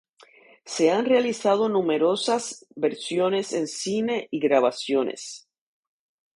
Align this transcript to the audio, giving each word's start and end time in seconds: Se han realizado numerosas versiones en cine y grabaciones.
Se 0.65 0.89
han 0.89 1.05
realizado 1.05 1.69
numerosas 1.69 2.65
versiones 2.75 3.53
en 3.53 3.67
cine 3.67 4.29
y 4.31 4.39
grabaciones. 4.39 5.47